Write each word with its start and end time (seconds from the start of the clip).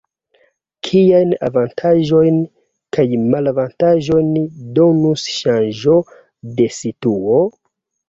Kiajn 0.87 1.33
avantaĝojn 1.47 2.41
kaj 2.99 3.07
malavantaĝojn 3.27 4.35
donus 4.81 5.29
ŝanĝo 5.39 6.03
de 6.61 6.73
situo? 6.83 7.43